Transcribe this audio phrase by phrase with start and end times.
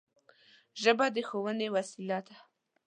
[0.81, 2.35] ژبه د ښوونې وسیله ده